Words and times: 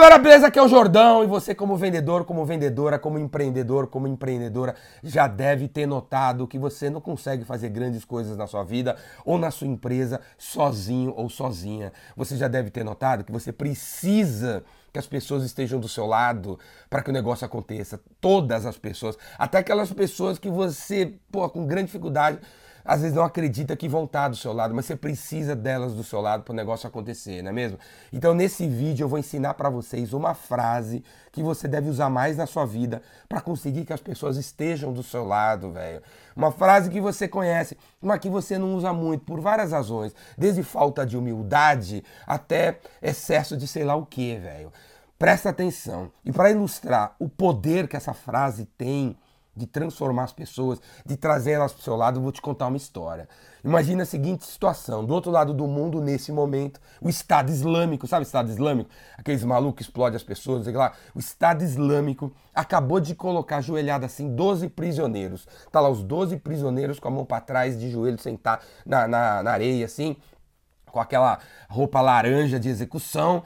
galera, 0.00 0.16
beleza? 0.16 0.46
Aqui 0.46 0.58
é 0.58 0.62
o 0.62 0.66
Jordão 0.68 1.22
e 1.22 1.26
você 1.26 1.54
como 1.54 1.76
vendedor, 1.76 2.24
como 2.24 2.42
vendedora, 2.46 2.98
como 2.98 3.18
empreendedor, 3.18 3.86
como 3.86 4.08
empreendedora, 4.08 4.74
já 5.02 5.28
deve 5.28 5.68
ter 5.68 5.84
notado 5.84 6.48
que 6.48 6.58
você 6.58 6.88
não 6.88 7.02
consegue 7.02 7.44
fazer 7.44 7.68
grandes 7.68 8.02
coisas 8.02 8.34
na 8.34 8.46
sua 8.46 8.64
vida 8.64 8.96
ou 9.26 9.36
na 9.36 9.50
sua 9.50 9.66
empresa 9.66 10.18
sozinho 10.38 11.12
ou 11.14 11.28
sozinha. 11.28 11.92
Você 12.16 12.34
já 12.38 12.48
deve 12.48 12.70
ter 12.70 12.82
notado 12.82 13.24
que 13.24 13.30
você 13.30 13.52
precisa 13.52 14.64
que 14.90 14.98
as 14.98 15.06
pessoas 15.06 15.44
estejam 15.44 15.78
do 15.78 15.86
seu 15.86 16.06
lado 16.06 16.58
para 16.88 17.02
que 17.02 17.10
o 17.10 17.12
negócio 17.12 17.44
aconteça. 17.44 18.00
Todas 18.22 18.64
as 18.64 18.78
pessoas, 18.78 19.18
até 19.38 19.58
aquelas 19.58 19.92
pessoas 19.92 20.38
que 20.38 20.48
você, 20.48 21.12
pô, 21.30 21.46
com 21.50 21.66
grande 21.66 21.88
dificuldade 21.88 22.38
às 22.90 23.02
vezes 23.02 23.14
não 23.14 23.22
acredita 23.22 23.76
que 23.76 23.88
vão 23.88 24.02
estar 24.02 24.26
do 24.26 24.34
seu 24.34 24.52
lado, 24.52 24.74
mas 24.74 24.84
você 24.84 24.96
precisa 24.96 25.54
delas 25.54 25.94
do 25.94 26.02
seu 26.02 26.20
lado 26.20 26.42
para 26.42 26.52
o 26.52 26.56
negócio 26.56 26.88
acontecer, 26.88 27.40
não 27.40 27.50
é 27.50 27.52
mesmo? 27.52 27.78
Então 28.12 28.34
nesse 28.34 28.66
vídeo 28.66 29.04
eu 29.04 29.08
vou 29.08 29.16
ensinar 29.16 29.54
para 29.54 29.70
vocês 29.70 30.12
uma 30.12 30.34
frase 30.34 31.04
que 31.30 31.40
você 31.40 31.68
deve 31.68 31.88
usar 31.88 32.10
mais 32.10 32.36
na 32.36 32.46
sua 32.46 32.66
vida 32.66 33.00
para 33.28 33.40
conseguir 33.40 33.84
que 33.84 33.92
as 33.92 34.00
pessoas 34.00 34.36
estejam 34.36 34.92
do 34.92 35.04
seu 35.04 35.24
lado, 35.24 35.70
velho. 35.70 36.02
Uma 36.34 36.50
frase 36.50 36.90
que 36.90 37.00
você 37.00 37.28
conhece, 37.28 37.78
mas 38.02 38.18
que 38.18 38.28
você 38.28 38.58
não 38.58 38.74
usa 38.74 38.92
muito 38.92 39.24
por 39.24 39.40
várias 39.40 39.70
razões, 39.70 40.12
desde 40.36 40.64
falta 40.64 41.06
de 41.06 41.16
humildade 41.16 42.02
até 42.26 42.80
excesso 43.00 43.56
de 43.56 43.68
sei 43.68 43.84
lá 43.84 43.94
o 43.94 44.04
que, 44.04 44.36
velho. 44.36 44.72
Presta 45.16 45.50
atenção. 45.50 46.10
E 46.24 46.32
para 46.32 46.50
ilustrar 46.50 47.14
o 47.20 47.28
poder 47.28 47.86
que 47.86 47.96
essa 47.96 48.12
frase 48.12 48.64
tem, 48.76 49.16
de 49.56 49.66
transformar 49.66 50.24
as 50.24 50.32
pessoas, 50.32 50.80
de 51.04 51.16
trazer 51.16 51.52
elas 51.52 51.72
para 51.72 51.80
o 51.80 51.84
seu 51.84 51.96
lado, 51.96 52.18
eu 52.18 52.22
vou 52.22 52.32
te 52.32 52.40
contar 52.40 52.68
uma 52.68 52.76
história. 52.76 53.28
Imagina 53.64 54.04
a 54.04 54.06
seguinte 54.06 54.46
situação: 54.46 55.04
do 55.04 55.12
outro 55.12 55.30
lado 55.30 55.52
do 55.52 55.66
mundo, 55.66 56.00
nesse 56.00 56.32
momento, 56.32 56.80
o 57.00 57.08
Estado 57.08 57.50
Islâmico, 57.50 58.06
sabe 58.06 58.24
o 58.24 58.26
Estado 58.26 58.50
Islâmico? 58.50 58.90
Aqueles 59.16 59.44
malucos 59.44 59.76
que 59.76 59.82
explodem 59.82 60.16
as 60.16 60.22
pessoas, 60.22 60.64
sei 60.64 60.74
lá. 60.74 60.92
O 61.14 61.18
Estado 61.18 61.62
Islâmico 61.62 62.32
acabou 62.54 63.00
de 63.00 63.14
colocar 63.14 63.58
ajoelhado 63.58 64.06
assim 64.06 64.34
12 64.34 64.68
prisioneiros. 64.68 65.46
Tá 65.70 65.80
lá 65.80 65.88
os 65.88 66.02
12 66.02 66.38
prisioneiros 66.38 66.98
com 66.98 67.08
a 67.08 67.10
mão 67.10 67.24
para 67.24 67.40
trás, 67.40 67.78
de 67.78 67.90
joelho, 67.90 68.18
sentado 68.18 68.62
na, 68.86 69.06
na, 69.06 69.42
na 69.42 69.50
areia, 69.50 69.84
assim, 69.84 70.16
com 70.86 71.00
aquela 71.00 71.38
roupa 71.68 72.00
laranja 72.00 72.58
de 72.58 72.68
execução. 72.68 73.42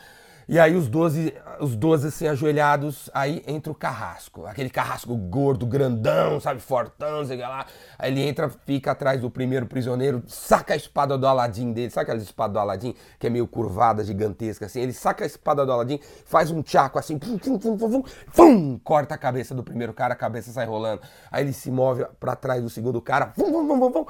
E 0.46 0.58
aí 0.58 0.76
os 0.76 0.88
12, 0.88 1.34
os 1.58 1.74
12 1.74 2.08
assim 2.08 2.26
ajoelhados, 2.26 3.08
aí 3.14 3.42
entra 3.46 3.72
o 3.72 3.74
carrasco, 3.74 4.44
aquele 4.44 4.68
carrasco 4.68 5.16
gordo, 5.16 5.64
grandão, 5.64 6.38
sabe, 6.38 6.60
fortão, 6.60 7.24
sei 7.24 7.38
lá. 7.38 7.66
Aí 7.98 8.12
ele 8.12 8.22
entra, 8.22 8.50
fica 8.50 8.90
atrás 8.90 9.20
do 9.20 9.30
primeiro 9.30 9.66
prisioneiro, 9.66 10.22
saca 10.26 10.74
a 10.74 10.76
espada 10.76 11.16
do 11.16 11.26
Aladim 11.26 11.72
dele, 11.72 11.90
sabe 11.90 12.02
aquela 12.02 12.18
espada 12.18 12.52
do 12.52 12.58
Aladim 12.58 12.94
que 13.18 13.26
é 13.26 13.30
meio 13.30 13.46
curvada, 13.46 14.04
gigantesca 14.04 14.66
assim? 14.66 14.80
Ele 14.80 14.92
saca 14.92 15.24
a 15.24 15.26
espada 15.26 15.64
do 15.64 15.72
Aladim, 15.72 15.98
faz 16.26 16.50
um 16.50 16.62
tchaco 16.62 16.98
assim, 16.98 17.18
pum, 17.18 17.38
pum, 17.38 17.58
pum, 17.58 17.78
pum, 17.78 18.02
pum, 18.34 18.78
corta 18.84 19.14
a 19.14 19.18
cabeça 19.18 19.54
do 19.54 19.62
primeiro 19.62 19.94
cara, 19.94 20.12
a 20.12 20.16
cabeça 20.16 20.52
sai 20.52 20.66
rolando. 20.66 21.00
Aí 21.30 21.42
ele 21.42 21.54
se 21.54 21.70
move 21.70 22.04
para 22.20 22.36
trás 22.36 22.62
do 22.62 22.68
segundo 22.68 23.00
cara, 23.00 23.28
pum, 23.28 23.50
pum, 23.50 23.66
pum, 23.66 23.80
pum, 23.80 23.92
pum, 23.92 24.06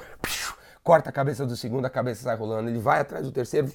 corta 0.85 1.09
a 1.09 1.11
cabeça 1.11 1.47
do 1.47 1.57
segundo, 1.57 1.83
a 1.85 1.89
cabeça 1.89 2.21
sai 2.21 2.35
rolando. 2.37 2.69
Ele 2.69 2.77
vai 2.77 2.99
atrás 2.99 3.25
do 3.25 3.31
terceiro, 3.31 3.67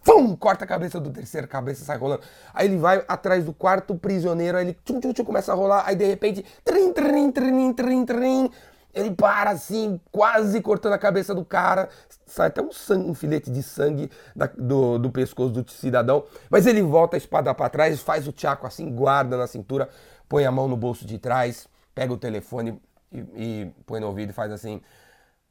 Fum, 0.00 0.34
corta 0.34 0.64
a 0.64 0.66
cabeça 0.66 0.98
do 0.98 1.10
terceiro, 1.10 1.44
a 1.44 1.48
cabeça 1.48 1.84
sai 1.84 1.98
rolando. 1.98 2.22
Aí 2.54 2.66
ele 2.66 2.78
vai 2.78 3.04
atrás 3.06 3.44
do 3.44 3.52
quarto 3.52 3.94
prisioneiro, 3.94 4.56
aí 4.56 4.64
ele 4.64 4.78
tchum, 4.82 4.98
tchum, 4.98 5.12
tchum, 5.12 5.24
começa 5.26 5.52
a 5.52 5.54
rolar, 5.54 5.84
aí 5.86 5.94
de 5.94 6.06
repente, 6.06 6.42
trim, 6.64 6.90
trim, 6.90 7.30
trim, 7.30 7.72
trim, 7.74 8.04
trim, 8.06 8.50
ele 8.94 9.10
para 9.10 9.50
assim, 9.50 10.00
quase 10.10 10.62
cortando 10.62 10.94
a 10.94 10.98
cabeça 10.98 11.34
do 11.34 11.44
cara, 11.44 11.90
sai 12.24 12.46
até 12.46 12.62
um, 12.62 12.72
sangue, 12.72 13.10
um 13.10 13.14
filete 13.14 13.50
de 13.50 13.62
sangue 13.62 14.10
da, 14.34 14.46
do, 14.46 14.98
do 14.98 15.10
pescoço 15.10 15.50
do 15.50 15.70
cidadão, 15.70 16.24
mas 16.48 16.66
ele 16.66 16.80
volta 16.80 17.14
a 17.14 17.18
espada 17.18 17.52
para 17.54 17.68
trás, 17.68 18.00
faz 18.00 18.26
o 18.26 18.32
tchaco 18.32 18.66
assim, 18.66 18.90
guarda 18.90 19.36
na 19.36 19.46
cintura, 19.46 19.90
põe 20.26 20.46
a 20.46 20.50
mão 20.50 20.66
no 20.66 20.78
bolso 20.78 21.04
de 21.04 21.18
trás, 21.18 21.68
pega 21.94 22.10
o 22.10 22.16
telefone 22.16 22.80
e, 23.12 23.18
e 23.36 23.74
põe 23.84 24.00
no 24.00 24.06
ouvido 24.06 24.30
e 24.30 24.32
faz 24.32 24.50
assim: 24.50 24.80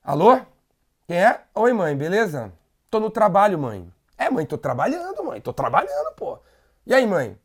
Alô? 0.03 0.39
Quem 1.07 1.17
é? 1.23 1.39
Oi, 1.55 1.71
mãe, 1.71 1.95
beleza? 1.95 2.51
Tô 2.89 2.99
no 2.99 3.09
trabalho, 3.09 3.57
mãe. 3.57 3.91
É, 4.17 4.29
mãe, 4.29 4.45
tô 4.45 4.57
trabalhando, 4.57 5.23
mãe. 5.23 5.39
Tô 5.39 5.53
trabalhando, 5.53 6.13
pô. 6.17 6.37
E 6.85 6.93
aí, 6.93 7.07
mãe? 7.07 7.37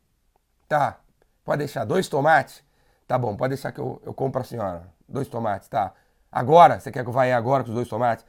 Tá. 0.67 0.99
Pode 1.45 1.59
deixar 1.59 1.85
dois 1.85 2.09
tomates? 2.09 2.61
Tá 3.07 3.17
bom, 3.17 3.35
pode 3.37 3.55
deixar 3.55 3.71
que 3.71 3.79
eu, 3.79 4.01
eu 4.05 4.13
compro 4.13 4.41
a 4.41 4.43
senhora. 4.43 4.83
Dois 5.07 5.29
tomates, 5.29 5.69
tá. 5.69 5.93
Agora? 6.31 6.79
Você 6.79 6.91
quer 6.91 7.03
que 7.03 7.09
eu 7.09 7.13
vá 7.13 7.23
aí 7.23 7.31
agora 7.31 7.63
com 7.63 7.69
os 7.69 7.75
dois 7.75 7.87
tomates? 7.87 8.25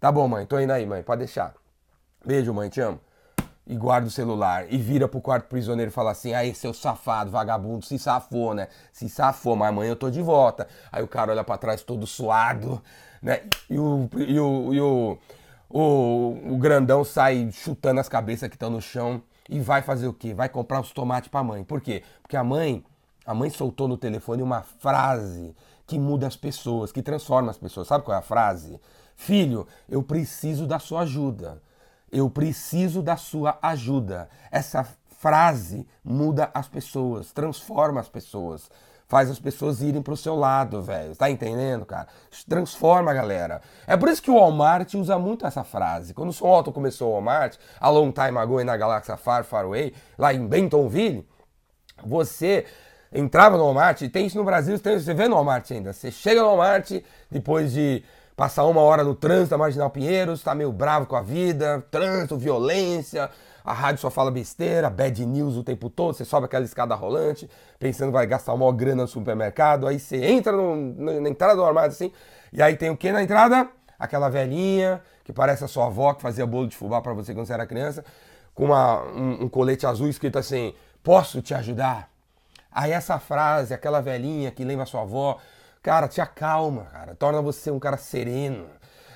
Tá 0.00 0.10
bom, 0.10 0.26
mãe. 0.26 0.44
Tô 0.46 0.58
indo 0.58 0.72
aí, 0.72 0.84
mãe. 0.84 1.02
Pode 1.02 1.20
deixar. 1.20 1.54
Beijo, 2.24 2.52
mãe. 2.52 2.68
Te 2.68 2.80
amo. 2.80 3.00
E 3.66 3.74
guarda 3.74 4.06
o 4.06 4.10
celular. 4.10 4.72
E 4.72 4.76
vira 4.76 5.08
pro 5.08 5.20
quarto 5.20 5.48
prisioneiro 5.48 5.90
e 5.90 5.92
fala 5.92 6.12
assim: 6.12 6.32
aí, 6.32 6.54
seu 6.54 6.72
safado, 6.72 7.30
vagabundo, 7.30 7.84
se 7.84 7.98
safou, 7.98 8.54
né? 8.54 8.68
Se 8.92 9.08
safou, 9.08 9.56
mas 9.56 9.70
amanhã 9.70 9.90
eu 9.90 9.96
tô 9.96 10.10
de 10.10 10.22
volta. 10.22 10.68
Aí 10.92 11.02
o 11.02 11.08
cara 11.08 11.32
olha 11.32 11.42
para 11.42 11.58
trás 11.58 11.82
todo 11.82 12.06
suado 12.06 12.80
né? 13.26 13.42
E 13.68 13.78
o, 13.78 14.08
e 14.16 14.38
o, 14.38 14.74
e 14.74 14.80
o, 14.80 15.18
o, 15.68 16.54
o 16.54 16.58
grandão 16.58 17.04
sai 17.04 17.50
chutando 17.52 18.00
as 18.00 18.08
cabeças 18.08 18.48
que 18.48 18.54
estão 18.54 18.70
no 18.70 18.80
chão 18.80 19.22
e 19.48 19.60
vai 19.60 19.82
fazer 19.82 20.06
o 20.06 20.12
quê? 20.12 20.34
Vai 20.34 20.48
comprar 20.48 20.80
os 20.80 20.92
tomates 20.92 21.28
para 21.28 21.42
mãe. 21.42 21.64
Por 21.64 21.80
quê? 21.80 22.02
Porque 22.22 22.36
a 22.36 22.44
mãe, 22.44 22.84
a 23.24 23.34
mãe 23.34 23.50
soltou 23.50 23.88
no 23.88 23.96
telefone 23.96 24.42
uma 24.42 24.62
frase 24.62 25.54
que 25.86 25.98
muda 25.98 26.26
as 26.26 26.36
pessoas, 26.36 26.90
que 26.90 27.02
transforma 27.02 27.50
as 27.50 27.58
pessoas. 27.58 27.88
Sabe 27.88 28.04
qual 28.04 28.14
é 28.14 28.18
a 28.18 28.22
frase? 28.22 28.80
Filho, 29.14 29.66
eu 29.88 30.02
preciso 30.02 30.66
da 30.66 30.78
sua 30.78 31.02
ajuda. 31.02 31.60
Eu 32.10 32.30
preciso 32.30 33.02
da 33.02 33.16
sua 33.16 33.58
ajuda. 33.60 34.28
Essa 34.50 34.86
frase 35.18 35.86
muda 36.04 36.50
as 36.54 36.68
pessoas, 36.68 37.32
transforma 37.32 38.00
as 38.00 38.08
pessoas 38.08 38.70
faz 39.08 39.30
as 39.30 39.38
pessoas 39.38 39.80
irem 39.80 40.02
pro 40.02 40.16
seu 40.16 40.34
lado, 40.34 40.82
velho. 40.82 41.14
Tá 41.14 41.30
entendendo, 41.30 41.84
cara? 41.84 42.08
Transforma 42.48 43.10
a 43.10 43.14
galera. 43.14 43.60
É 43.86 43.96
por 43.96 44.08
isso 44.08 44.22
que 44.22 44.30
o 44.30 44.34
Walmart 44.34 44.92
usa 44.94 45.18
muito 45.18 45.46
essa 45.46 45.64
frase. 45.64 46.12
Quando 46.12 46.32
o 46.32 46.46
Otto 46.46 46.72
começou 46.72 47.10
o 47.10 47.12
Walmart, 47.12 47.56
a 47.78 47.88
long 47.88 48.10
time 48.10 48.38
ago 48.38 48.62
na 48.64 48.76
galáxia 48.76 49.16
Far 49.16 49.44
Far 49.44 49.64
Away, 49.64 49.94
lá 50.18 50.34
em 50.34 50.46
Bentonville, 50.46 51.26
você 52.04 52.66
entrava 53.12 53.56
no 53.56 53.64
Walmart, 53.64 54.02
tem 54.10 54.26
isso 54.26 54.36
no 54.36 54.44
Brasil, 54.44 54.76
você 54.76 55.14
vê 55.14 55.28
no 55.28 55.36
Walmart 55.36 55.70
ainda. 55.70 55.92
Você 55.92 56.10
chega 56.10 56.42
no 56.42 56.48
Walmart, 56.48 56.90
depois 57.30 57.72
de 57.72 58.02
passar 58.36 58.64
uma 58.66 58.82
hora 58.82 59.02
no 59.02 59.14
trânsito 59.14 59.50
da 59.50 59.58
Marginal 59.58 59.88
Pinheiros, 59.88 60.42
tá 60.42 60.54
meio 60.54 60.70
bravo 60.70 61.06
com 61.06 61.16
a 61.16 61.22
vida, 61.22 61.82
trânsito, 61.90 62.36
violência, 62.36 63.30
a 63.64 63.72
rádio 63.72 64.02
só 64.02 64.10
fala 64.10 64.30
besteira, 64.30 64.90
bad 64.90 65.24
news 65.24 65.56
o 65.56 65.64
tempo 65.64 65.88
todo, 65.88 66.14
você 66.14 66.24
sobe 66.24 66.44
aquela 66.44 66.64
escada 66.64 66.94
rolante, 66.94 67.50
pensando 67.78 68.08
que 68.08 68.12
vai 68.12 68.26
gastar 68.26 68.52
uma 68.52 68.70
grana 68.72 69.02
no 69.02 69.08
supermercado, 69.08 69.86
aí 69.86 69.98
você 69.98 70.22
entra 70.22 70.52
no, 70.52 70.76
na 71.20 71.28
entrada 71.28 71.56
do 71.56 71.64
armário 71.64 71.90
assim, 71.90 72.12
e 72.52 72.62
aí 72.62 72.76
tem 72.76 72.90
o 72.90 72.96
que 72.96 73.10
na 73.10 73.22
entrada? 73.22 73.68
Aquela 73.98 74.28
velhinha, 74.28 75.00
que 75.24 75.32
parece 75.32 75.64
a 75.64 75.68
sua 75.68 75.86
avó, 75.86 76.12
que 76.12 76.20
fazia 76.20 76.46
bolo 76.46 76.68
de 76.68 76.76
fubá 76.76 77.00
para 77.00 77.14
você 77.14 77.32
quando 77.32 77.46
você 77.46 77.54
era 77.54 77.66
criança, 77.66 78.04
com 78.54 78.66
uma, 78.66 79.02
um, 79.02 79.44
um 79.44 79.48
colete 79.48 79.86
azul 79.86 80.08
escrito 80.08 80.38
assim, 80.38 80.74
posso 81.02 81.40
te 81.40 81.54
ajudar? 81.54 82.10
Aí 82.70 82.92
essa 82.92 83.18
frase, 83.18 83.72
aquela 83.72 84.02
velhinha 84.02 84.50
que 84.50 84.62
lembra 84.62 84.82
a 84.82 84.86
sua 84.86 85.00
avó, 85.00 85.38
cara, 85.86 86.08
te 86.08 86.20
acalma, 86.20 86.86
cara, 86.86 87.14
torna 87.14 87.40
você 87.40 87.70
um 87.70 87.78
cara 87.78 87.96
sereno, 87.96 88.66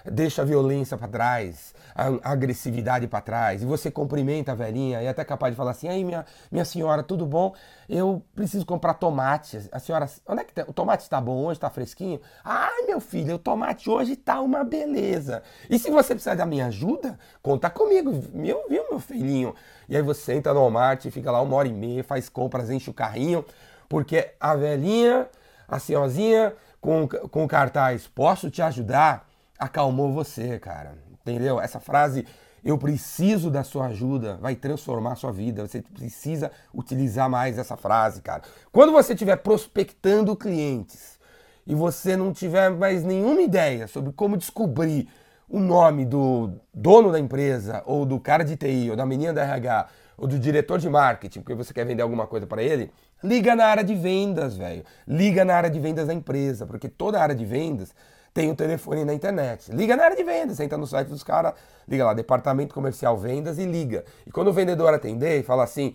deixa 0.04 0.42
a 0.42 0.44
violência 0.44 0.96
para 0.96 1.08
trás, 1.08 1.74
a 1.96 2.30
agressividade 2.30 3.08
para 3.08 3.20
trás, 3.20 3.60
e 3.60 3.66
você 3.66 3.90
cumprimenta 3.90 4.52
a 4.52 4.54
velhinha 4.54 5.02
e 5.02 5.06
é 5.06 5.08
até 5.08 5.24
capaz 5.24 5.52
de 5.52 5.56
falar 5.56 5.72
assim: 5.72 5.88
aí, 5.88 6.04
minha, 6.04 6.24
minha 6.48 6.64
senhora, 6.64 7.02
tudo 7.02 7.26
bom? 7.26 7.52
Eu 7.88 8.22
preciso 8.36 8.64
comprar 8.64 8.94
tomate. 8.94 9.68
A 9.72 9.80
senhora, 9.80 10.08
onde 10.28 10.42
é 10.42 10.44
que 10.44 10.54
tá? 10.54 10.64
o 10.68 10.72
tomate 10.72 11.02
está 11.02 11.20
bom 11.20 11.44
hoje? 11.44 11.58
Está 11.58 11.68
fresquinho? 11.68 12.20
Ai, 12.44 12.82
meu 12.86 13.00
filho, 13.00 13.34
o 13.34 13.38
tomate 13.40 13.90
hoje 13.90 14.12
está 14.12 14.40
uma 14.40 14.62
beleza. 14.62 15.42
E 15.68 15.76
se 15.76 15.90
você 15.90 16.14
precisar 16.14 16.36
da 16.36 16.46
minha 16.46 16.66
ajuda, 16.66 17.18
conta 17.42 17.68
comigo, 17.68 18.12
meu, 18.32 18.64
viu, 18.68 18.84
meu 18.88 19.00
filhinho? 19.00 19.56
E 19.88 19.96
aí 19.96 20.02
você 20.02 20.34
entra 20.34 20.54
no 20.54 20.60
Walmart, 20.60 21.04
fica 21.10 21.32
lá 21.32 21.40
uma 21.42 21.56
hora 21.56 21.66
e 21.66 21.72
meia, 21.72 22.04
faz 22.04 22.28
compras, 22.28 22.70
enche 22.70 22.88
o 22.88 22.94
carrinho, 22.94 23.44
porque 23.88 24.34
a 24.38 24.54
velhinha, 24.54 25.28
a 25.70 25.78
senhorzinha, 25.78 26.52
com, 26.80 27.06
com 27.06 27.46
cartaz, 27.46 28.06
posso 28.06 28.50
te 28.50 28.62
ajudar? 28.62 29.30
acalmou 29.60 30.10
você, 30.10 30.58
cara. 30.58 30.94
Entendeu? 31.12 31.60
Essa 31.60 31.78
frase, 31.78 32.26
eu 32.64 32.78
preciso 32.78 33.50
da 33.50 33.62
sua 33.62 33.88
ajuda, 33.88 34.38
vai 34.40 34.56
transformar 34.56 35.16
sua 35.16 35.30
vida. 35.30 35.66
Você 35.66 35.82
precisa 35.82 36.50
utilizar 36.74 37.28
mais 37.28 37.58
essa 37.58 37.76
frase, 37.76 38.22
cara. 38.22 38.42
Quando 38.72 38.90
você 38.90 39.12
estiver 39.12 39.36
prospectando 39.36 40.34
clientes 40.34 41.18
e 41.66 41.74
você 41.74 42.16
não 42.16 42.32
tiver 42.32 42.70
mais 42.70 43.04
nenhuma 43.04 43.42
ideia 43.42 43.86
sobre 43.86 44.12
como 44.12 44.38
descobrir 44.38 45.06
o 45.46 45.58
nome 45.58 46.06
do 46.06 46.52
dono 46.72 47.12
da 47.12 47.18
empresa, 47.18 47.82
ou 47.84 48.06
do 48.06 48.18
cara 48.20 48.44
de 48.44 48.56
TI, 48.56 48.88
ou 48.88 48.96
da 48.96 49.04
menina 49.04 49.32
da 49.32 49.42
RH, 49.42 49.88
ou 50.16 50.28
do 50.28 50.38
diretor 50.38 50.78
de 50.78 50.88
marketing, 50.88 51.40
porque 51.40 51.54
você 51.54 51.74
quer 51.74 51.84
vender 51.84 52.02
alguma 52.02 52.26
coisa 52.26 52.46
para 52.46 52.62
ele, 52.62 52.92
liga 53.22 53.54
na 53.56 53.66
área 53.66 53.84
de 53.84 53.94
vendas, 53.94 54.56
velho. 54.56 54.84
Liga 55.06 55.44
na 55.44 55.54
área 55.54 55.70
de 55.70 55.78
vendas 55.80 56.06
da 56.06 56.14
empresa, 56.14 56.66
porque 56.66 56.88
toda 56.88 57.20
área 57.20 57.34
de 57.34 57.44
vendas 57.44 57.94
tem 58.32 58.50
o 58.50 58.54
telefone 58.54 59.04
na 59.04 59.12
internet. 59.12 59.72
Liga 59.72 59.96
na 59.96 60.04
área 60.04 60.16
de 60.16 60.24
vendas, 60.24 60.60
entra 60.60 60.78
no 60.78 60.86
site 60.86 61.08
dos 61.08 61.22
caras, 61.22 61.54
liga 61.88 62.04
lá, 62.04 62.14
departamento 62.14 62.74
comercial 62.74 63.16
vendas 63.16 63.58
e 63.58 63.64
liga. 63.64 64.04
E 64.26 64.30
quando 64.30 64.48
o 64.48 64.52
vendedor 64.52 64.94
atender 64.94 65.40
e 65.40 65.42
fala 65.42 65.64
assim, 65.64 65.94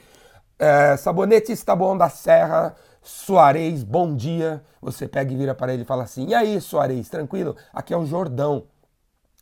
É, 0.58 0.96
sabonete 0.98 1.54
bom 1.78 1.98
da 1.98 2.10
Serra, 2.10 2.76
Soares, 3.02 3.84
bom 3.84 4.16
dia. 4.16 4.64
Você 4.82 5.08
pega 5.08 5.32
e 5.34 5.36
vira 5.36 5.54
para 5.54 5.74
ele 5.74 5.84
e 5.84 5.86
fala 5.86 6.04
assim: 6.04 6.28
E 6.28 6.34
aí, 6.34 6.60
Soares, 6.62 7.10
tranquilo? 7.10 7.56
Aqui 7.74 7.94
é 7.94 7.98
o 7.98 8.06
Jordão. 8.06 8.64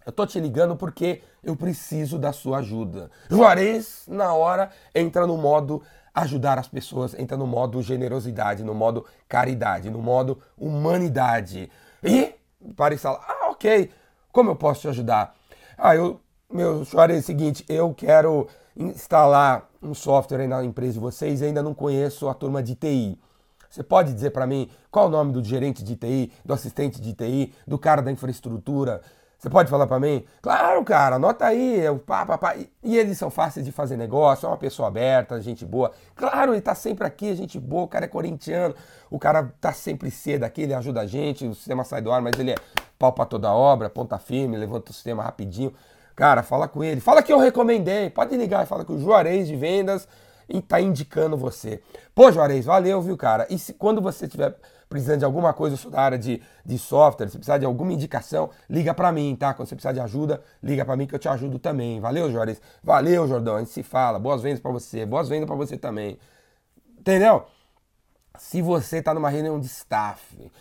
Eu 0.05 0.11
tô 0.11 0.25
te 0.25 0.39
ligando 0.39 0.75
porque 0.75 1.21
eu 1.43 1.55
preciso 1.55 2.17
da 2.19 2.33
sua 2.33 2.57
ajuda. 2.57 3.09
Juarez, 3.29 4.03
na 4.07 4.33
hora, 4.33 4.69
entra 4.93 5.25
no 5.25 5.37
modo 5.37 5.81
ajudar 6.13 6.59
as 6.59 6.67
pessoas, 6.67 7.13
entra 7.15 7.35
no 7.35 7.47
modo 7.47 7.81
generosidade, 7.81 8.63
no 8.63 8.73
modo 8.73 9.05
caridade, 9.27 9.89
no 9.89 9.99
modo 9.99 10.39
humanidade. 10.57 11.71
E, 12.03 12.35
para 12.75 12.97
fala, 12.97 13.19
ah, 13.27 13.49
ok, 13.49 13.89
como 14.31 14.51
eu 14.51 14.55
posso 14.55 14.81
te 14.81 14.87
ajudar? 14.89 15.35
Ah, 15.77 15.95
eu, 15.95 16.19
meu 16.51 16.83
Juarez, 16.83 17.17
é 17.17 17.21
o 17.21 17.23
seguinte, 17.23 17.65
eu 17.67 17.93
quero 17.93 18.47
instalar 18.75 19.69
um 19.81 19.93
software 19.93 20.41
aí 20.41 20.47
na 20.47 20.63
empresa 20.63 20.93
de 20.93 20.99
vocês 20.99 21.41
e 21.41 21.45
ainda 21.45 21.61
não 21.61 21.73
conheço 21.73 22.29
a 22.29 22.33
turma 22.33 22.61
de 22.61 22.75
TI. 22.75 23.19
Você 23.69 23.81
pode 23.81 24.13
dizer 24.13 24.29
para 24.29 24.45
mim 24.45 24.69
qual 24.91 25.07
o 25.07 25.09
nome 25.09 25.33
do 25.33 25.43
gerente 25.43 25.83
de 25.83 25.95
TI, 25.95 26.31
do 26.45 26.53
assistente 26.53 27.01
de 27.01 27.13
TI, 27.13 27.53
do 27.67 27.77
cara 27.77 28.01
da 28.01 28.11
infraestrutura? 28.11 29.01
Você 29.43 29.49
pode 29.49 29.69
falar 29.69 29.87
para 29.87 29.99
mim? 29.99 30.23
Claro, 30.41 30.81
cara, 30.85 31.17
anota 31.17 31.45
aí. 31.45 31.77
Eu, 31.77 31.99
pá, 31.99 32.25
pá, 32.25 32.37
pá. 32.37 32.55
E 32.81 32.97
eles 32.97 33.17
são 33.17 33.29
fáceis 33.29 33.65
de 33.65 33.73
fazer 33.73 33.97
negócio, 33.97 34.45
é 34.45 34.49
uma 34.49 34.55
pessoa 34.55 34.87
aberta, 34.87 35.41
gente 35.41 35.65
boa. 35.65 35.91
Claro, 36.15 36.53
ele 36.53 36.61
tá 36.61 36.73
sempre 36.73 37.05
aqui, 37.05 37.35
gente 37.35 37.59
boa, 37.59 37.83
o 37.83 37.87
cara 37.89 38.05
é 38.05 38.07
corintiano, 38.07 38.73
o 39.11 39.19
cara 39.19 39.53
tá 39.59 39.73
sempre 39.73 40.09
cedo 40.09 40.45
aqui, 40.45 40.61
ele 40.61 40.73
ajuda 40.73 41.01
a 41.01 41.05
gente, 41.05 41.45
o 41.45 41.53
sistema 41.53 41.83
sai 41.83 42.01
do 42.01 42.09
ar, 42.09 42.21
mas 42.21 42.39
ele 42.39 42.51
é 42.51 42.55
pau 42.97 43.11
pra 43.11 43.25
toda 43.25 43.51
obra, 43.51 43.89
ponta 43.89 44.17
firme, 44.17 44.55
levanta 44.55 44.91
o 44.91 44.93
sistema 44.93 45.21
rapidinho. 45.21 45.73
Cara, 46.15 46.41
fala 46.41 46.65
com 46.69 46.81
ele. 46.81 47.01
Fala 47.01 47.21
que 47.21 47.33
eu 47.33 47.37
recomendei. 47.37 48.09
Pode 48.09 48.37
ligar 48.37 48.63
e 48.63 48.65
fala 48.65 48.85
que 48.85 48.93
o 48.93 48.97
Juarez 48.97 49.45
de 49.45 49.57
Vendas 49.57 50.07
tá 50.61 50.79
indicando 50.79 51.37
você. 51.37 51.81
Pô, 52.13 52.31
Juarez, 52.31 52.65
valeu, 52.65 53.01
viu, 53.01 53.17
cara? 53.17 53.47
E 53.49 53.57
se, 53.57 53.73
quando 53.73 54.01
você 54.01 54.27
tiver 54.27 54.55
precisando 54.93 55.19
de 55.19 55.25
alguma 55.25 55.53
coisa, 55.53 55.73
eu 55.73 55.77
sou 55.77 55.89
da 55.89 56.01
área 56.01 56.19
de, 56.19 56.39
de 56.63 56.77
software, 56.77 57.27
se 57.27 57.37
precisar 57.37 57.57
de 57.57 57.65
alguma 57.65 57.91
indicação, 57.91 58.51
liga 58.69 58.93
para 58.93 59.11
mim, 59.11 59.35
tá? 59.35 59.51
Quando 59.53 59.67
você 59.67 59.75
precisar 59.75 59.91
de 59.91 59.99
ajuda, 59.99 60.43
liga 60.61 60.85
para 60.85 60.95
mim 60.95 61.07
que 61.07 61.15
eu 61.15 61.19
te 61.19 61.27
ajudo 61.27 61.57
também. 61.57 61.99
Valeu, 61.99 62.31
Juarez? 62.31 62.61
Valeu, 62.83 63.27
Jordão. 63.27 63.55
A 63.55 63.59
gente 63.59 63.71
se 63.71 63.81
fala. 63.81 64.19
Boas 64.19 64.43
vendas 64.43 64.59
para 64.59 64.71
você. 64.71 65.03
Boas 65.03 65.27
vendas 65.27 65.47
para 65.47 65.55
você 65.55 65.77
também. 65.77 66.19
Entendeu? 66.99 67.45
Se 68.37 68.61
você 68.61 69.01
tá 69.01 69.13
numa 69.13 69.29
reunião 69.29 69.59
de 69.59 69.65
staff 69.65 70.51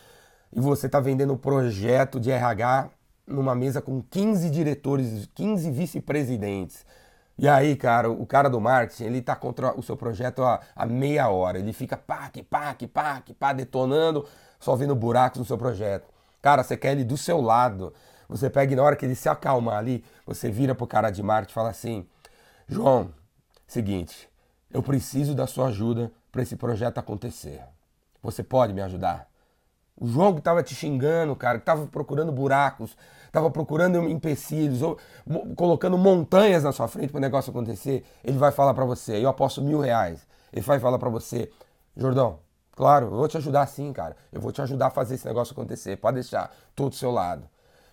e 0.50 0.60
você 0.60 0.88
tá 0.88 0.98
vendendo 0.98 1.34
um 1.34 1.38
projeto 1.38 2.18
de 2.18 2.30
RH 2.30 2.88
numa 3.26 3.54
mesa 3.54 3.82
com 3.82 4.02
15 4.02 4.50
diretores, 4.50 5.28
15 5.34 5.70
vice-presidentes, 5.70 6.84
e 7.38 7.48
aí, 7.48 7.74
cara, 7.76 8.10
o 8.10 8.26
cara 8.26 8.48
do 8.48 8.60
marketing, 8.60 9.04
ele 9.04 9.22
tá 9.22 9.34
contra 9.34 9.78
o 9.78 9.82
seu 9.82 9.96
projeto 9.96 10.42
há, 10.42 10.86
meia 10.86 11.28
hora. 11.28 11.58
Ele 11.58 11.72
fica 11.72 11.96
pá, 11.96 12.28
que 12.28 12.42
pá, 12.42 12.74
que 12.74 12.86
pá, 13.34 13.52
detonando, 13.52 14.26
só 14.60 14.76
vendo 14.76 14.94
buracos 14.94 15.38
no 15.38 15.44
seu 15.44 15.56
projeto. 15.56 16.06
Cara, 16.40 16.62
você 16.62 16.76
quer 16.76 16.92
ele 16.92 17.04
do 17.04 17.16
seu 17.16 17.40
lado. 17.40 17.92
Você 18.28 18.48
pega 18.48 18.72
e 18.72 18.76
na 18.76 18.82
hora 18.82 18.96
que 18.96 19.04
ele 19.04 19.14
se 19.14 19.28
acalmar 19.28 19.78
ali, 19.78 20.04
você 20.26 20.50
vira 20.50 20.74
pro 20.74 20.86
cara 20.86 21.10
de 21.10 21.22
marketing 21.22 21.50
e 21.50 21.54
fala 21.54 21.70
assim: 21.70 22.06
João, 22.68 23.12
seguinte, 23.66 24.28
eu 24.70 24.82
preciso 24.82 25.34
da 25.34 25.46
sua 25.46 25.68
ajuda 25.68 26.12
para 26.30 26.42
esse 26.42 26.56
projeto 26.56 26.98
acontecer. 26.98 27.62
Você 28.22 28.42
pode 28.42 28.72
me 28.72 28.80
ajudar? 28.80 29.31
O 29.96 30.06
João 30.06 30.34
que 30.34 30.40
tava 30.40 30.62
te 30.62 30.74
xingando, 30.74 31.36
cara, 31.36 31.58
que 31.58 31.64
tava 31.64 31.86
procurando 31.86 32.32
buracos, 32.32 32.96
tava 33.30 33.50
procurando 33.50 34.08
empecilhos, 34.08 34.82
ou 34.82 34.98
colocando 35.56 35.96
montanhas 35.96 36.64
na 36.64 36.72
sua 36.72 36.88
frente 36.88 37.10
para 37.10 37.18
o 37.18 37.20
negócio 37.20 37.50
acontecer, 37.50 38.04
ele 38.24 38.38
vai 38.38 38.50
falar 38.50 38.74
para 38.74 38.84
você, 38.84 39.22
eu 39.22 39.28
aposto 39.28 39.62
mil 39.62 39.80
reais. 39.80 40.26
Ele 40.52 40.62
vai 40.62 40.78
falar 40.78 40.98
para 40.98 41.08
você, 41.08 41.50
Jordão, 41.96 42.40
claro, 42.72 43.06
eu 43.06 43.10
vou 43.10 43.28
te 43.28 43.36
ajudar 43.36 43.66
sim, 43.66 43.92
cara. 43.92 44.16
Eu 44.30 44.40
vou 44.40 44.52
te 44.52 44.60
ajudar 44.60 44.88
a 44.88 44.90
fazer 44.90 45.14
esse 45.14 45.26
negócio 45.26 45.52
acontecer. 45.52 45.96
Pode 45.96 46.16
deixar, 46.16 46.50
tô 46.74 46.88
do 46.88 46.94
seu 46.94 47.10
lado. 47.10 47.48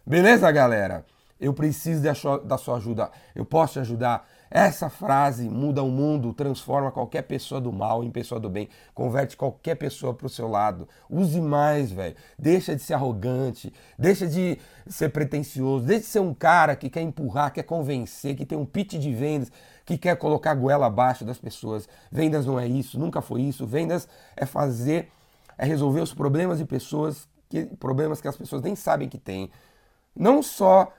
Beleza, 0.05 0.51
galera? 0.51 1.05
Eu 1.39 1.53
preciso 1.53 2.03
da 2.43 2.57
sua 2.57 2.77
ajuda. 2.77 3.09
Eu 3.33 3.45
posso 3.45 3.73
te 3.73 3.79
ajudar. 3.79 4.27
Essa 4.51 4.89
frase 4.89 5.47
muda 5.47 5.83
o 5.83 5.89
mundo, 5.89 6.33
transforma 6.33 6.91
qualquer 6.91 7.21
pessoa 7.21 7.61
do 7.61 7.71
mal 7.71 8.03
em 8.03 8.09
pessoa 8.09 8.39
do 8.39 8.49
bem, 8.49 8.67
converte 8.95 9.37
qualquer 9.37 9.75
pessoa 9.75 10.13
para 10.13 10.25
o 10.25 10.29
seu 10.29 10.47
lado. 10.47 10.87
Use 11.09 11.39
mais, 11.39 11.91
velho. 11.91 12.15
Deixa 12.37 12.75
de 12.75 12.81
ser 12.81 12.95
arrogante, 12.95 13.71
deixa 13.97 14.25
de 14.25 14.57
ser 14.87 15.09
pretencioso, 15.09 15.85
deixa 15.85 16.01
de 16.01 16.07
ser 16.07 16.19
um 16.19 16.33
cara 16.33 16.75
que 16.75 16.89
quer 16.89 17.01
empurrar, 17.01 17.53
quer 17.53 17.63
convencer, 17.63 18.35
que 18.35 18.45
tem 18.45 18.57
um 18.57 18.65
pitch 18.65 18.95
de 18.95 19.13
vendas, 19.13 19.51
que 19.85 19.97
quer 19.97 20.15
colocar 20.17 20.51
a 20.51 20.55
goela 20.55 20.87
abaixo 20.87 21.23
das 21.23 21.37
pessoas. 21.37 21.87
Vendas 22.11 22.45
não 22.45 22.59
é 22.59 22.67
isso, 22.67 22.99
nunca 22.99 23.21
foi 23.21 23.41
isso. 23.43 23.67
Vendas 23.67 24.07
é 24.35 24.47
fazer, 24.47 25.11
é 25.57 25.65
resolver 25.65 26.01
os 26.01 26.13
problemas 26.13 26.57
de 26.57 26.65
pessoas, 26.65 27.27
que, 27.47 27.65
problemas 27.65 28.19
que 28.19 28.27
as 28.27 28.35
pessoas 28.35 28.63
nem 28.63 28.75
sabem 28.75 29.07
que 29.07 29.17
têm. 29.19 29.51
Não 30.15 30.41
só 30.41 30.91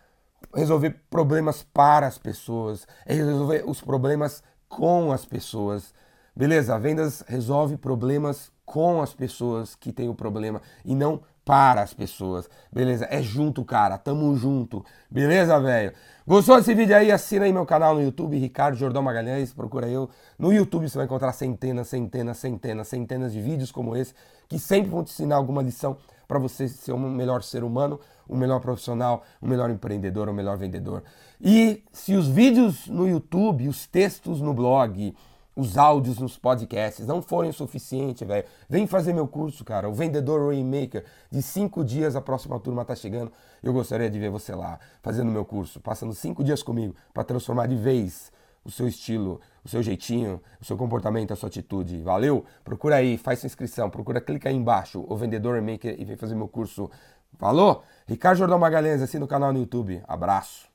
resolver 0.54 1.02
problemas 1.08 1.62
para 1.62 2.06
as 2.06 2.19
pessoas, 2.19 2.87
é 3.06 3.14
resolver 3.14 3.64
os 3.66 3.81
problemas 3.81 4.42
com 4.69 5.12
as 5.12 5.25
pessoas. 5.25 5.92
Beleza? 6.34 6.78
Vendas 6.78 7.22
resolve 7.26 7.76
problemas 7.76 8.50
com 8.64 9.02
as 9.02 9.12
pessoas 9.12 9.75
que 9.75 9.92
têm 9.92 10.08
o 10.08 10.14
problema 10.14 10.62
e 10.84 10.94
não 10.94 11.22
para 11.50 11.82
as 11.82 11.93
pessoas. 11.93 12.49
Beleza? 12.70 13.08
É 13.11 13.20
junto, 13.20 13.64
cara. 13.64 13.99
Tamo 13.99 14.37
junto. 14.37 14.85
Beleza, 15.11 15.58
velho? 15.58 15.93
Gostou 16.25 16.56
desse 16.56 16.73
vídeo 16.73 16.94
aí? 16.94 17.11
Assina 17.11 17.44
aí 17.44 17.52
meu 17.52 17.67
canal 17.67 17.93
no 17.93 18.00
YouTube, 18.00 18.38
Ricardo 18.38 18.76
Jordão 18.76 19.02
Magalhães. 19.02 19.52
Procura 19.52 19.88
eu. 19.88 20.08
No 20.38 20.52
YouTube 20.52 20.88
você 20.88 20.97
vai 20.97 21.06
encontrar 21.06 21.32
centenas, 21.32 21.88
centenas, 21.88 22.37
centenas, 22.37 22.87
centenas 22.87 23.32
de 23.32 23.41
vídeos 23.41 23.73
como 23.73 23.97
esse 23.97 24.14
que 24.49 24.61
sempre 24.61 24.93
vão 24.93 25.02
te 25.02 25.11
ensinar 25.11 25.35
alguma 25.35 25.61
lição 25.61 25.97
para 26.29 26.38
você 26.38 26.69
ser 26.69 26.93
um 26.93 27.11
melhor 27.11 27.43
ser 27.43 27.64
humano, 27.64 27.99
um 28.29 28.37
melhor 28.37 28.61
profissional, 28.61 29.25
um 29.43 29.49
melhor 29.49 29.70
empreendedor, 29.70 30.29
um 30.29 30.32
melhor 30.32 30.56
vendedor. 30.56 31.02
E 31.41 31.82
se 31.91 32.14
os 32.14 32.29
vídeos 32.29 32.87
no 32.87 33.08
YouTube, 33.08 33.67
os 33.67 33.88
textos 33.88 34.41
no 34.41 34.55
blog, 34.55 35.17
os 35.55 35.76
áudios 35.76 36.19
nos 36.19 36.38
podcasts 36.38 37.06
não 37.06 37.20
forem 37.20 37.50
o 37.50 37.55
suficiente, 37.55 38.25
velho, 38.25 38.47
vem 38.69 38.87
fazer 38.87 39.12
meu 39.12 39.26
curso, 39.26 39.64
cara, 39.64 39.88
o 39.88 39.93
Vendedor 39.93 40.49
Rainmaker, 40.49 41.05
de 41.31 41.43
cinco 41.43 41.85
dias, 41.85 42.17
a 42.17 42.20
próxima 42.20 42.58
turma 42.58 42.85
tá 42.85 42.94
chegando. 42.94 43.32
Eu 43.62 43.73
gostaria 43.73 44.08
de 44.08 44.19
ver 44.19 44.31
você 44.31 44.55
lá, 44.55 44.79
fazendo 45.02 45.31
meu 45.31 45.44
curso, 45.44 45.81
passando 45.81 46.14
cinco 46.14 46.43
dias 46.43 46.62
comigo 46.62 46.94
para 47.12 47.25
transformar 47.25 47.67
de 47.67 47.76
vez 47.76 48.32
o 48.64 48.70
seu 48.70 48.87
estilo, 48.87 49.41
o 49.64 49.69
seu 49.69 49.82
jeitinho, 49.82 50.41
o 50.61 50.64
seu 50.64 50.76
comportamento, 50.76 51.32
a 51.32 51.37
sua 51.37 51.49
atitude. 51.49 52.02
Valeu? 52.02 52.44
Procura 52.62 52.97
aí, 52.97 53.17
faz 53.17 53.40
sua 53.40 53.47
inscrição, 53.47 53.90
procura, 53.90 54.21
clica 54.21 54.49
aí 54.49 54.54
embaixo, 54.54 55.04
o 55.09 55.16
Vendedor 55.16 55.61
Maker 55.61 55.97
e 55.99 56.04
vem 56.04 56.16
fazer 56.16 56.35
meu 56.35 56.49
curso. 56.49 56.90
Falou? 57.38 57.83
Ricardo 58.07 58.38
Jordão 58.38 58.59
Magalhães, 58.59 59.02
assim 59.02 59.19
no 59.19 59.26
canal 59.26 59.52
no 59.52 59.61
YouTube. 59.61 60.02
Abraço. 60.07 60.69